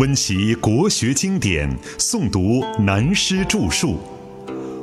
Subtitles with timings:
[0.00, 3.98] 温习国学经典，诵读南师著述。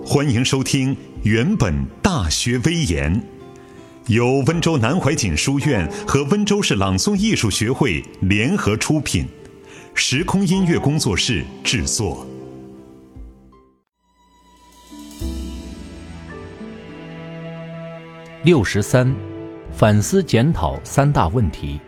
[0.05, 1.73] 欢迎收听《原本
[2.03, 3.11] 大学威严》，
[4.13, 9.25] 由温州南怀瑾书院和温州市朗诵艺术学会联合出品，
[9.95, 12.23] 时空音乐工作室制作。
[18.43, 19.11] 六十三，
[19.71, 21.81] 反思检讨三大问题。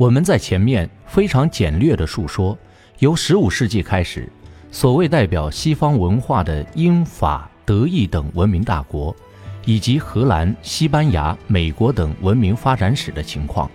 [0.00, 2.56] 我们在前面非常简略地述说，
[3.00, 4.26] 由十五世纪开始，
[4.70, 9.14] 所谓代表西方文化的英法德意等文明大国，
[9.66, 13.70] 以及荷兰、西班牙、美国等文明发展史的情况，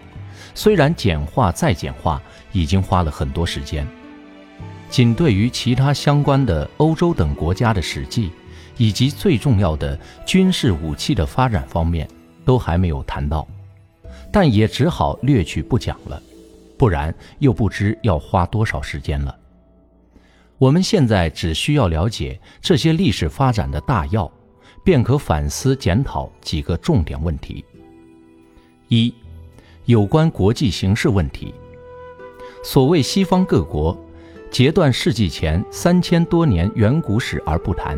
[0.55, 2.19] 虽然简化再简化，
[2.51, 3.87] 已经花了很多时间，
[4.89, 8.31] 仅对于其他相关的欧洲等国家的史记。
[8.77, 12.05] 以及最重要的军事武器的发展方面，
[12.43, 13.47] 都还没有谈到，
[14.35, 16.21] 但也只好略去不讲了，
[16.77, 19.33] 不然又不知要花多少时间了。
[20.57, 24.29] 我们现在只需要了解这些历史发展的大要，
[24.83, 27.63] 便可反思检讨几个重点问题。
[28.89, 29.13] 一，
[29.85, 31.55] 有关国际形势问题。
[32.61, 33.97] 所谓西方各国，
[34.51, 37.97] 截断世纪前三千多年远古史而不谈。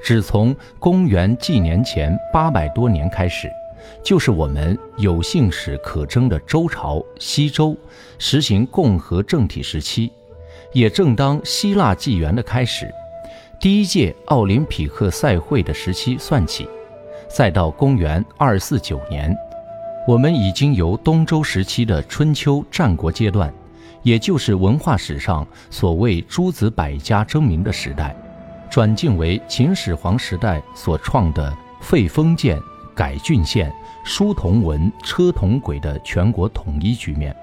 [0.00, 3.50] 只从公元纪年前八百多年开始，
[4.02, 7.76] 就是我们有幸史可征的周朝西周
[8.18, 10.10] 实行共和政体时期，
[10.72, 12.92] 也正当希腊纪元的开始，
[13.60, 16.68] 第一届奥林匹克赛会的时期算起，
[17.28, 19.36] 再到公元二四九年，
[20.06, 23.52] 我们已经由东周时期的春秋战国阶段，
[24.02, 28.16] 也就是文化史上所谓诸子百家争鸣的时代。
[28.68, 32.60] 转进为秦始皇时代所创的废封建、
[32.96, 33.70] 改郡县、
[34.02, 37.36] 书同文、车同轨的全国统一局面。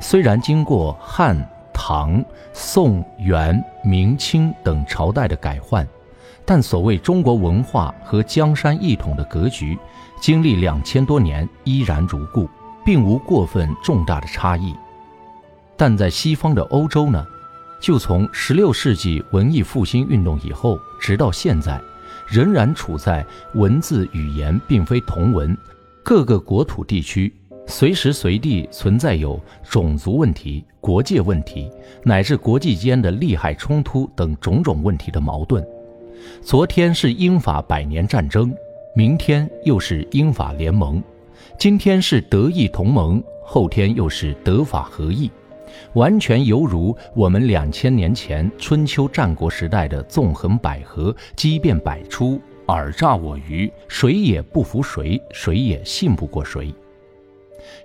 [0.00, 5.86] 虽然经过汉、唐、宋、元、明清等朝代的改换，
[6.44, 9.78] 但所谓中国文化和江山一统的格局，
[10.20, 12.48] 经历两千多年依然如故，
[12.84, 14.74] 并无过分重大的差异。
[15.76, 17.24] 但在西方的欧洲呢？
[17.80, 21.80] 就从十六世纪文艺复兴运动以后，直到现在，
[22.30, 25.56] 仍然处在文字语言并非同文，
[26.04, 27.32] 各个国土地区
[27.66, 31.68] 随时随地存在有种族问题、国界问题，
[32.04, 35.66] 乃至国际间的利害冲突等种种问题的矛盾。
[36.40, 38.54] 昨天是英法百年战争，
[38.94, 41.02] 明天又是英法联盟，
[41.58, 45.28] 今天是德意同盟，后天又是德法合议。
[45.94, 56.74] 完全犹如我们两千年前春秋战国时代的纵横捭阖、机变百出、尔诈我愚，谁也不服谁，谁也信不过谁。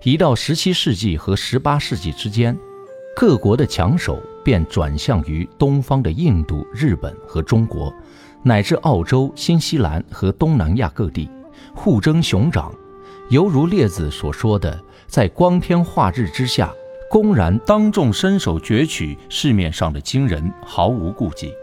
[0.03, 2.57] 一到十七世纪和十八世纪之间，
[3.15, 7.93] 各国的强手便转向于东方的印度、日本和中国，
[8.43, 11.29] 乃至澳洲、新西兰和东南亚各地，
[11.73, 12.73] 互争雄长，
[13.29, 16.71] 犹如列子所说的，在光天化日之下。
[17.09, 21.53] 公然当众伸手攫取市面上的金人，毫无顾忌。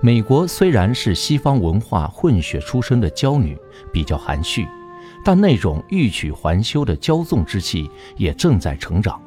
[0.00, 3.56] 美国虽然是西方文化混血出身的娇女，
[3.92, 4.66] 比较含蓄，
[5.24, 9.20] 但那种欲取还休的骄纵之气也正在成长。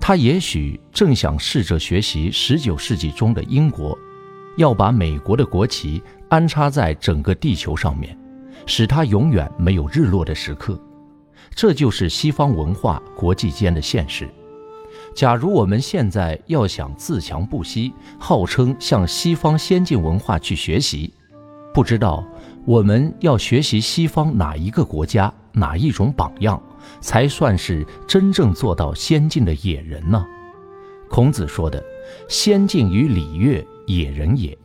[0.00, 3.98] 他也许正想试着学习十九世纪中的英国，
[4.56, 8.16] 要把美国的国旗安插在整个地球上面，
[8.64, 10.80] 使它永远没有日落的时刻。
[11.54, 14.28] 这就是西方文化国际间的现实。
[15.18, 21.12] 假如我们现在要想自强不息，号称向西方先进文化去学习，
[21.74, 22.24] 不知道
[22.64, 26.62] 我们要学习西方哪一个国家、哪一种榜样，
[27.00, 30.24] 才算是真正做到先进的野人呢？
[31.10, 31.82] 孔子说的
[32.30, 34.56] “先进于礼乐，野人也”，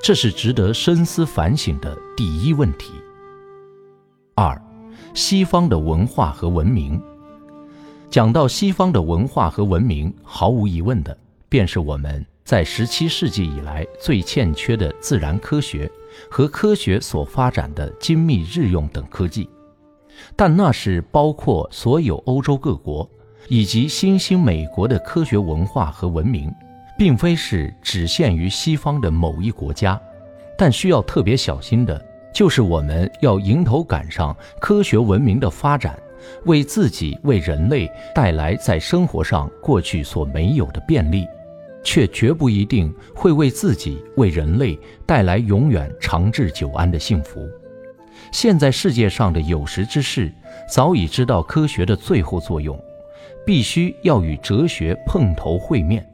[0.00, 2.92] 这是值得深思反省的第一问题。
[4.36, 4.62] 二，
[5.12, 7.02] 西方的文化和文明。
[8.12, 11.16] 讲到西方的文化和文明，毫无疑问的，
[11.48, 15.90] 便是我们在十七世纪以来最欠缺的自然科学
[16.30, 19.48] 和科学所发展的精密日用等科技。
[20.36, 23.08] 但那是包括所有欧洲各国
[23.48, 26.54] 以及新兴美国的科学文化和文明，
[26.98, 29.98] 并非是只限于西方的某一国家。
[30.58, 31.98] 但需要特别小心的，
[32.34, 35.98] 就是我们要迎头赶上科学文明的发展。
[36.44, 41.26] 为自己、为人类带来在生活上过去所没有的便利，
[41.82, 47.48] 却绝不一定会为自己、为人类带来永远长治久安的幸福。
[48.30, 50.32] 现在世界上的有识之士
[50.68, 52.78] 早已知道科学的最后作用，
[53.44, 56.06] 必须要与哲学碰头会面，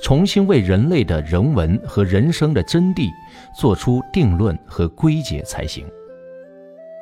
[0.00, 3.08] 重新为人类的人文和人生的真谛
[3.54, 5.86] 做出定论和归结才行。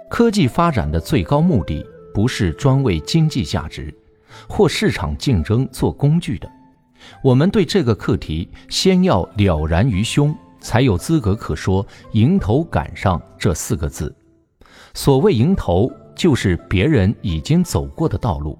[0.08, 1.84] 科技发展的最高目的
[2.14, 3.94] 不是专为经济价值
[4.48, 6.50] 或市场竞争做工具的。
[7.22, 14.14] 我们对这个课题先要了然于胸，才有资格可说“迎头赶上”这四个字。
[14.94, 18.58] 所谓迎头，就是别人已经走过的道路，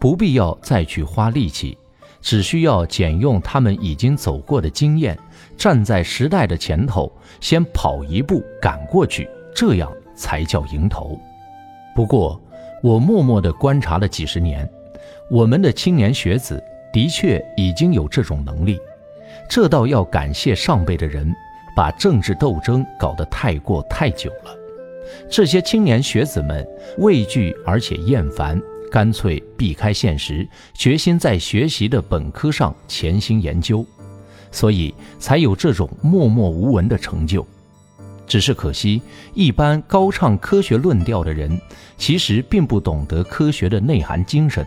[0.00, 1.78] 不必要再去花力气，
[2.20, 5.16] 只需要捡用他们已经走过的经验，
[5.56, 7.10] 站在时代的前头，
[7.40, 11.18] 先跑一步赶过去，这样才叫迎头。
[11.94, 12.40] 不过，
[12.86, 14.70] 我默默地观察了几十年，
[15.28, 16.62] 我们的青年学子。
[16.92, 18.80] 的确已经有这种能力，
[19.50, 21.30] 这倒要感谢上辈的人，
[21.76, 24.56] 把政治斗争搞得太过太久了。
[25.28, 26.66] 这些青年学子们
[26.96, 28.58] 畏惧而且厌烦，
[28.90, 33.84] 干脆避开现实，决心在学习的本科上潜心研究，
[34.50, 37.46] 所以才有这种默默无闻的成就。
[38.26, 39.00] 只是可惜，
[39.34, 41.60] 一般高唱科学论调的人，
[41.96, 44.66] 其实并不懂得科学的内涵精神。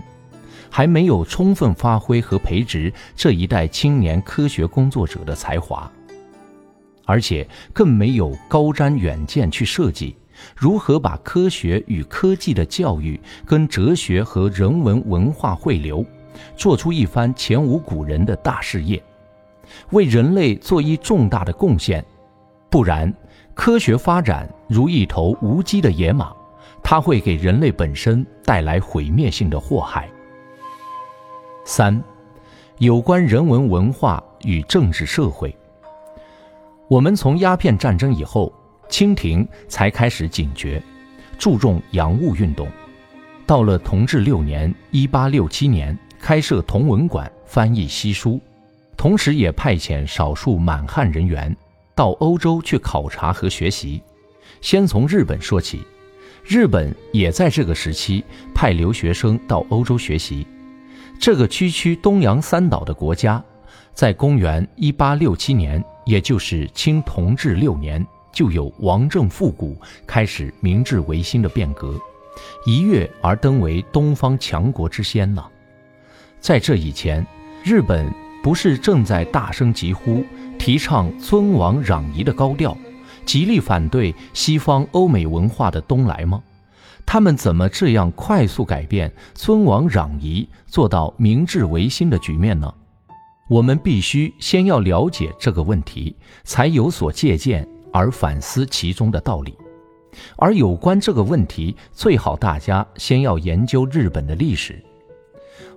[0.72, 5.92] 还没有充分发挥和培植这一代青年科学工作者的才华，
[7.06, 10.16] 而且更没有高瞻远见去设计
[10.56, 16.06] 如何把科学与科技的教育跟哲学和人文文化汇流，
[16.56, 19.02] 做出一番前无古人的大事业，
[19.90, 22.06] 为人类做一重大的贡献。
[22.70, 23.12] 不然，
[23.54, 26.32] 科学发展如一头无稽的野马，
[26.84, 30.08] 它会给人类本身带来毁灭性的祸害。
[31.66, 32.02] 三，
[32.78, 35.56] 有关人文文化与政治社会。
[36.88, 38.54] 我们从鸦片战争以后，
[38.88, 40.82] 清廷才开始警觉，
[41.38, 42.68] 注重洋务运动。
[43.46, 48.40] 到了同治六年（一八六七年），开设同文馆，翻译西书，
[48.96, 51.56] 同时也派遣少数满汉人员
[52.00, 54.02] 到欧洲去考察和学习。
[54.62, 55.82] 先从日本说起，
[56.46, 58.24] 日本也在这个时期
[58.56, 60.48] 派留学生到欧洲学习。
[61.20, 63.44] 这个区区东洋三岛的国家，
[63.94, 69.76] 在公元一八六七年，也就是清同治六年，就有王政复古，
[70.08, 72.00] 开始明治维新的变革，
[72.66, 75.46] 一跃而登为东方强国之先呢。
[76.40, 77.28] 在这以前，
[77.62, 78.10] 日本
[78.42, 80.24] 不是正在大声疾呼，
[80.60, 82.78] 提倡尊王攘夷的高调，
[83.26, 86.44] 极力反对西方欧美文化的东来吗？
[87.06, 92.72] 他们怎么这样快速改变尊王攘夷，做到明治维新的局面呢？
[93.50, 99.58] 我们必须先要了解这个问题，才有所借鉴而反思其中的道理。
[100.36, 104.80] 而有关这个问题，最好大家先要研究日本的历史。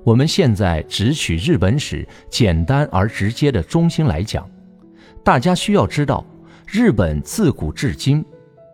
[0.04, 4.46] 我们现在只取日本史简单而直接的中心来讲，
[5.24, 6.24] 大家需要知道，
[6.66, 8.24] 日本自古至今，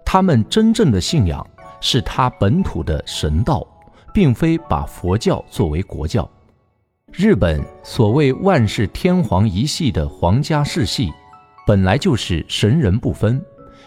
[0.04, 1.46] 他们真正的信仰。
[1.80, 3.64] 是他本土的神道，
[4.12, 6.28] 并非把佛教作为国教。
[7.12, 11.12] 日本所谓万世天皇一系的皇家世系，
[11.64, 13.40] 本来就是神人不分，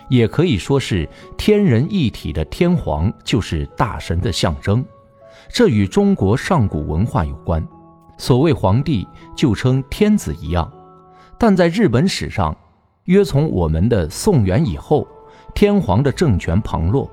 [0.09, 1.05] 也可以说是
[1.37, 4.85] 天人一体的天皇就是大神的象征。
[5.49, 7.61] 这与中国上古文化有关。
[8.17, 9.05] 所谓皇帝
[9.35, 10.71] 就称天子一样，
[11.43, 12.55] 但在日本史上，
[13.05, 15.07] 约从我们的宋元以后，
[15.55, 17.09] 天皇的政权旁落。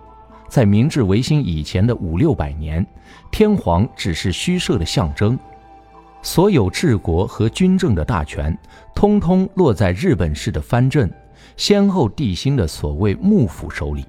[0.50, 2.86] 在明治维新以前的五六百年，
[3.30, 5.38] 天皇只是虚设的象征，
[6.20, 8.54] 所有治国和军政的大权，
[8.94, 11.10] 通通落在日本式的藩镇、
[11.56, 14.04] 先后帝辛的所谓幕府手里，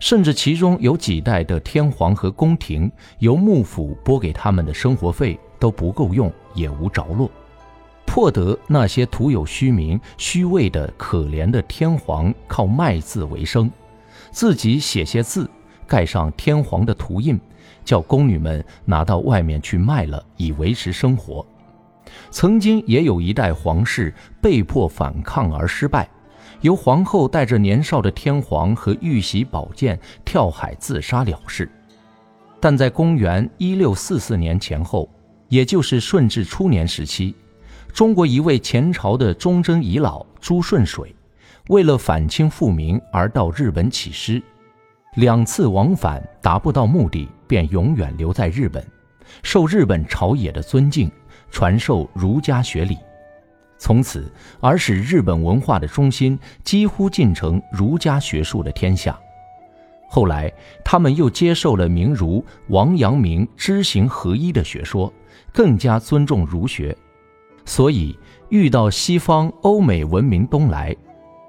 [0.00, 7.30] 甚至其中有几代的天皇和宫廷，由幕府拨给他们的生活费都不够用，也无着落，
[8.12, 13.70] 迫得那些徒有虚名、虚位的可怜的天皇靠卖字为生，
[14.30, 15.48] 自己写些字。
[15.86, 17.40] 盖上天皇的图印，
[17.86, 21.42] 叫宫女们拿到外面去卖了，以维持生活。
[22.30, 26.06] 曾经也有一代皇室被迫反抗而失败，
[26.60, 31.66] 由皇后带着年少的天皇和玉玺宝剑跳海自杀了事。
[32.60, 35.08] 但在公元一六四四年前后，
[35.48, 37.34] 也就是顺治初年时期，
[37.92, 41.14] 中国一位前朝的忠贞遗老朱顺水，
[41.68, 44.42] 为了反清复明而到日本起师。
[45.16, 48.82] 两次往返达不到目的，便永远留在日本，
[49.42, 51.10] 受日本朝野的尊敬，
[51.50, 52.96] 传授儒家学理，
[53.76, 59.18] 从此而使日本文化的中心几乎进成儒家学术的天下。
[60.08, 60.50] 后来，
[60.82, 65.12] 他们又接受了明儒王阳明知行合一的学说，
[65.52, 66.96] 更加尊重儒学。
[67.64, 70.94] 所以遇到西方欧美文明东来，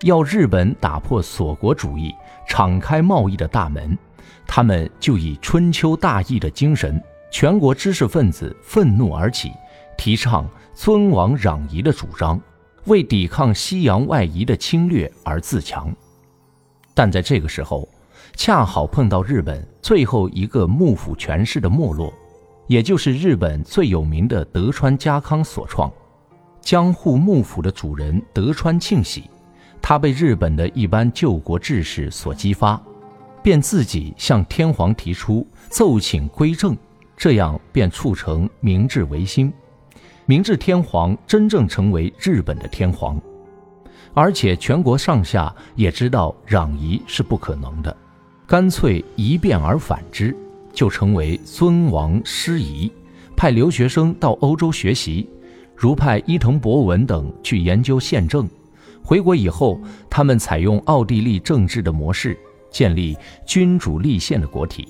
[0.04, 2.14] 要日本打破锁国主义，
[2.48, 3.98] 敞开贸易的大门，
[4.46, 7.02] 他们就以春秋大义的精神，
[7.32, 9.52] 全国知识分子愤怒而起，
[9.98, 12.40] 提倡尊王攘夷的主张，
[12.86, 15.94] 为抵抗西洋外夷的侵略而自强。
[16.94, 17.88] 但在这个时候，
[18.36, 22.14] 恰好碰到日本最后一个幕府权势的没落，
[22.68, 25.92] 也就是日本最有名的德川家康所创，
[26.64, 29.30] 江户幕府的主人德川庆喜。
[29.82, 32.82] 他被日本的一般救国志士所激发，
[33.44, 36.76] 便自己向天皇提出奏请归正，
[37.18, 39.52] 这样便促成明治维新，
[40.26, 43.22] 明治天皇真正成为日本的天皇，
[44.14, 47.94] 而且全国上下也知道攘夷是不可能的，
[48.48, 50.34] 干脆一变而反之，
[50.72, 52.90] 就成为尊王师夷，
[53.36, 55.30] 派留学生到欧洲学习，
[55.84, 58.48] 如派伊藤博文等去研究宪政。
[59.04, 59.78] 回国以后，
[60.10, 62.40] 他们采用奥地利政治的模式，
[62.72, 64.88] 建立君主立宪的国体，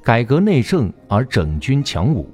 [0.00, 2.30] 改革内政而整军强武。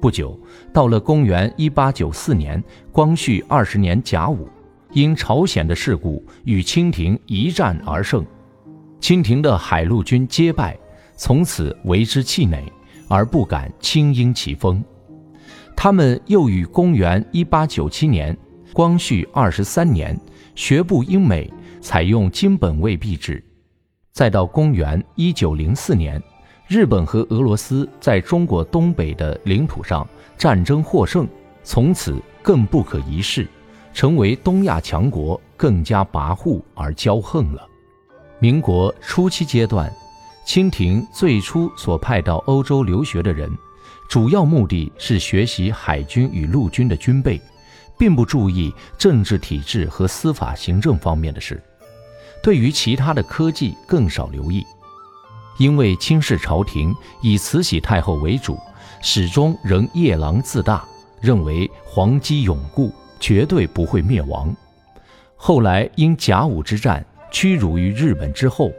[0.00, 0.36] 不久，
[0.72, 2.60] 到了公元一八九四年，
[2.90, 4.48] 光绪二十年甲午，
[4.92, 8.26] 因朝鲜的事故与清廷一战而胜，
[8.98, 10.76] 清廷的海陆军皆败，
[11.16, 12.64] 从此为之气馁，
[13.06, 14.82] 而不敢轻鹰其风。
[15.76, 18.36] 他们又于公元一八九七年，
[18.72, 20.18] 光绪二十三年。
[20.56, 21.50] 学步英美，
[21.80, 23.42] 采用金本位币制。
[24.12, 26.22] 再到公元一九零四年，
[26.68, 31.26] 日本和俄罗斯在中国东北的领土上战争获胜，
[31.62, 33.48] 从此更不可一世，
[33.94, 37.66] 成为东亚强国，更加跋扈而骄横了。
[38.38, 39.90] 民国初期阶段，
[40.44, 43.48] 清廷最初所派到欧洲留学的人，
[44.10, 47.40] 主要目的是学习海军与陆军的军备。
[48.00, 51.62] 并不注意政治体制和司法行政方面的事，
[52.42, 54.64] 对于其他的科技更少留意。
[55.58, 58.58] 因为清室朝廷以慈禧太后为主，
[59.02, 60.82] 始终仍夜郎自大，
[61.20, 62.90] 认为皇基永固，
[63.20, 64.50] 绝对不会灭亡。
[65.36, 68.72] 后来因甲午之战屈辱于日本之后，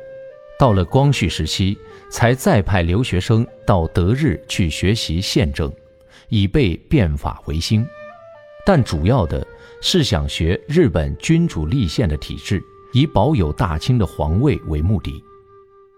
[0.58, 1.78] 到了光绪时期，
[2.12, 5.72] 才再派留学生到德日去学习宪政，
[6.28, 7.84] 以备变法维新。
[8.66, 9.46] 但主要的
[9.82, 12.62] 是想学日本君主立宪的体制，
[12.94, 15.24] 以保有大清的皇位为目的。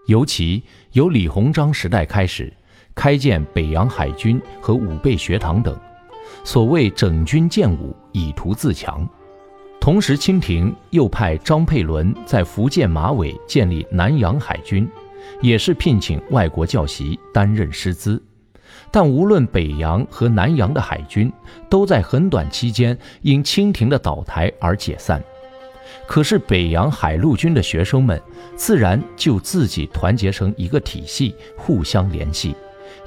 [0.06, 2.50] 尤其由李鸿章时代开始，
[2.94, 5.78] 开建北洋海军和武备学堂等，
[6.44, 9.06] 所谓整军建武，以图自强。
[9.80, 14.88] 同时，清廷又派张佩纶在福建马尾建立南洋海军，
[15.40, 18.22] 也是聘请外国教习担任师资。
[18.90, 21.32] 但无论北洋和南洋的海军，
[21.68, 25.22] 都在很短期间因清廷的倒台而解散。
[26.06, 28.20] 可是北洋海陆军的学生们，
[28.56, 32.54] 自然就自己团结成一个体系，互相联系，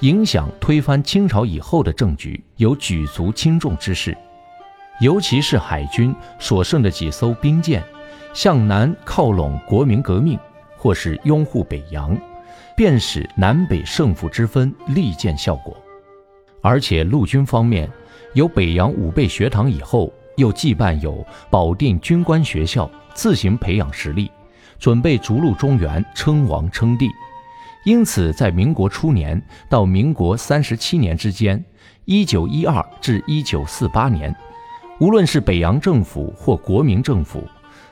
[0.01, 4.17] 影响推翻清朝以后的政局，有举足轻重之势。
[4.99, 7.83] 尤其是海军所剩的几艘兵舰，
[8.33, 10.37] 向南靠拢国民革命，
[10.77, 12.17] 或是拥护北洋。
[12.75, 15.75] 便使南北胜负之分立见效果，
[16.61, 17.89] 而且陆军方面
[18.35, 24.29] 有北洋武备学堂以后，又既办有保定军官学校，自行培养实力，
[24.77, 27.09] 准备逐鹿中原，称王称帝。
[27.83, 31.65] 因此，在民国初年到民国三十七年之间
[32.05, 34.35] （一九一二至一九四八年），
[35.01, 37.43] 无论是北洋政府或国民政府，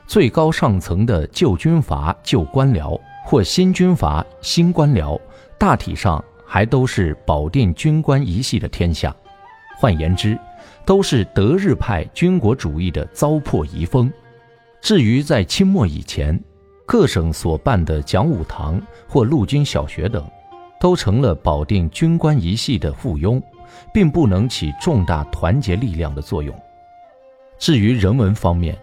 [0.06, 2.98] 最高上层的旧军阀、旧官僚。
[3.28, 5.20] 或新军阀、新官僚，
[5.58, 9.12] 大体上还都是保定军官一系的天下。
[9.76, 10.38] 换言之，
[10.84, 14.08] 都是德日派军国主义的糟粕遗风。
[14.80, 16.40] 至于在清末以前，
[16.86, 20.24] 各省所办的讲武堂或陆军小学等，
[20.78, 23.42] 都成了保定军官一系的附庸，
[23.92, 26.56] 并不能起重大团结力量的作用。
[27.58, 28.78] 至于人文方面，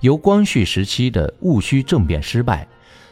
[0.00, 2.66] 由光绪时期的戊戌政变失败。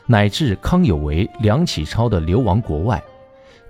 [0.05, 3.03] 乃至康有为、梁启超的流亡国外，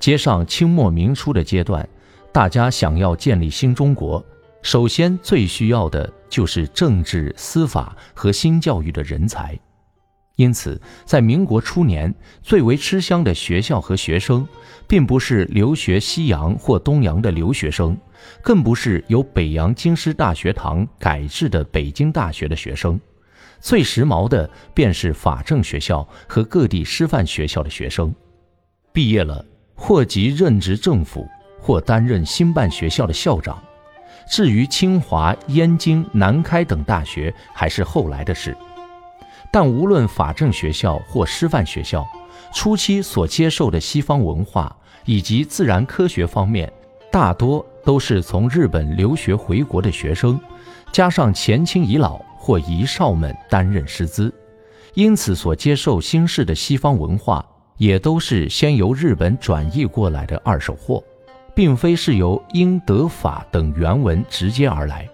[0.00, 1.87] 接上清末明初的阶段，
[2.33, 4.25] 大家想要建立新中国，
[4.62, 9.57] 首先最需要的就是政治、司法和新教育的人才。
[10.36, 12.12] 因此，在民国初年，
[12.42, 14.48] 最为吃香的学校和学生，
[14.86, 17.96] 并不是留学西洋或东洋的留学生，
[18.40, 22.98] 更不是由北洋京师大学堂改制的北京大学的学生。
[23.60, 28.12] 最时髦的便是法政学校和各地师范学校的学生，
[28.92, 31.28] 毕业了或即任职政府，
[31.60, 33.62] 或担任兴办学校的校长。
[34.30, 38.56] 至于清华、燕京、南开等大学，还是后来的事。
[39.52, 42.04] 但无论法政学校或师范学校，
[42.52, 46.73] 初期所接受的西方文化以及自然科学方面，
[47.11, 50.40] 大多都是从日本留学回国的学生，
[50.90, 54.35] 加上前清遗老或遗少们担任师资，
[54.94, 57.44] 因此所接受新式的西方文化，
[57.76, 61.00] 也都是先由日本转译过来的二手货。
[61.54, 65.06] 并非是由英、德、法等原文直接而来。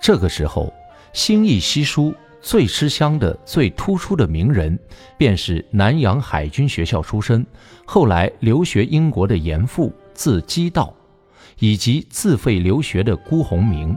[0.00, 0.72] 这个时候，
[1.12, 2.14] 新译西书
[2.48, 4.78] 最吃香的、最突出的名人，
[5.18, 7.44] 便是南洋海军学校出身，
[7.84, 10.94] 后来留学英国的严复，字基道，
[11.58, 13.94] 以及自费留学的辜鸿铭。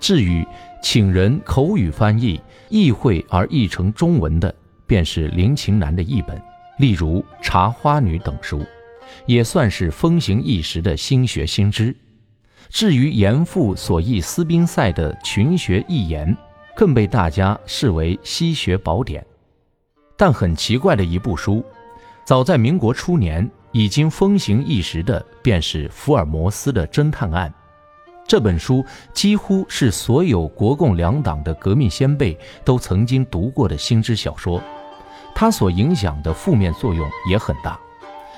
[0.00, 0.42] 至于
[0.82, 4.54] 请人口语翻译、意会而译成中文的，
[4.86, 6.40] 便是林琴南的译本，
[6.78, 8.64] 例如《茶花女》等书。
[9.26, 11.94] 也算是风行一时的新学新知。
[12.70, 16.34] 至于严复所译斯宾塞的《群学一言》，
[16.76, 19.24] 更被大家视为西学宝典。
[20.16, 21.64] 但很奇怪的一部书，
[22.24, 27.52] 早在民国初年已经风行一时的，便是福尔摩斯的侦探案。
[28.26, 34.62] 这本书几乎是所有国共两党的革命先辈都曾经读过的新知小说，
[35.34, 37.78] 它所影响的负面作用也很大。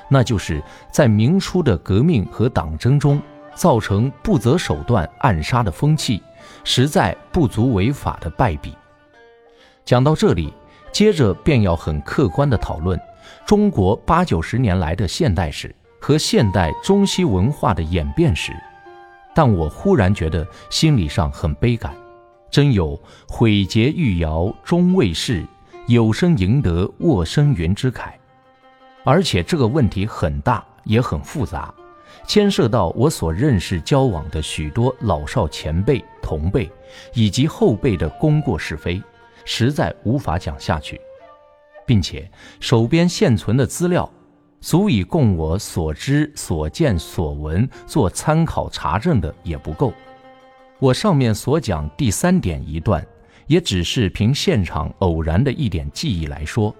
[0.08, 3.20] 那就是在明初的革命和党争中，
[3.54, 6.22] 造成不择手段暗杀的风气，
[6.68, 8.74] 实在不足为法的败笔。
[9.84, 10.52] 讲到这里，
[10.90, 13.00] 接着便要很客观地讨论
[13.46, 18.52] 中国八九十年来的现代史和现代中西文化的演变史。
[19.32, 21.94] 但我忽然觉得心理上很悲感，
[22.50, 25.46] 真有毁节欲摇终未逝，
[25.86, 28.08] 有生赢得卧生云之慨。
[29.04, 31.72] 而且这个问题很大，也很复杂，
[32.26, 36.70] 牵涉到我所认识交往的许多老少前辈、同辈
[37.14, 39.00] 以及后辈的功过是非，
[39.44, 41.00] 实在无法讲下去，
[41.86, 44.10] 并且手边现存的资料，
[44.60, 49.92] 足以供我所知所见所闻做参考查证的也不够。
[50.78, 53.06] 我上面所讲第三点一段，
[53.46, 56.74] 也只是凭现场偶然的一点记忆来说。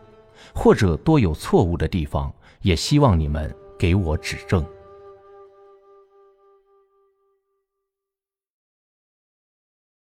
[0.54, 2.32] 或者多有错误的地方，
[2.62, 4.64] 也希望你们给我指正。